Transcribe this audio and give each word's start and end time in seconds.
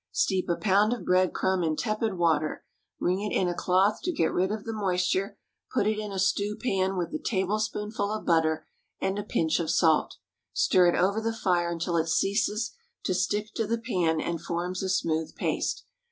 Steep 0.11 0.49
a 0.49 0.55
pound 0.55 0.93
of 0.93 1.05
bread 1.05 1.31
crumb 1.31 1.61
in 1.61 1.75
tepid 1.75 2.15
water; 2.17 2.65
wring 2.99 3.21
it 3.21 3.29
in 3.31 3.47
a 3.47 3.53
cloth 3.53 3.99
to 4.01 4.11
get 4.11 4.33
rid 4.33 4.51
of 4.51 4.63
the 4.63 4.73
moisture; 4.73 5.37
put 5.71 5.85
it 5.85 5.99
in 5.99 6.11
a 6.11 6.17
stewpan 6.17 6.97
with 6.97 7.13
a 7.13 7.19
tablespoonful 7.19 8.11
of 8.11 8.25
butter 8.25 8.65
and 8.99 9.19
a 9.19 9.23
pinch 9.23 9.59
of 9.59 9.69
salt. 9.69 10.17
Stir 10.53 10.87
it 10.91 10.95
over 10.99 11.21
the 11.21 11.31
fire 11.31 11.69
until 11.69 11.97
it 11.97 12.07
ceases 12.07 12.71
to 13.03 13.13
stick 13.13 13.53
to 13.53 13.67
the 13.67 13.77
pan 13.77 14.19
and 14.19 14.41
forms 14.41 14.81
a 14.81 14.89
smooth 14.89 15.35
paste. 15.35 15.85